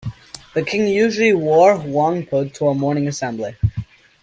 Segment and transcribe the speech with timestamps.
[0.55, 3.53] The king usually wore Hwangpo to a morning assembly.